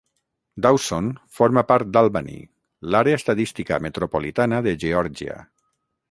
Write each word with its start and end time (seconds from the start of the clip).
Dawson 0.65 1.09
forma 1.39 1.63
part 1.71 1.91
d'Albany, 1.97 2.31
l'àrea 2.95 3.19
estadística 3.21 3.79
metropolitana 3.89 4.63
de 4.69 4.73
Georgia. 4.85 5.37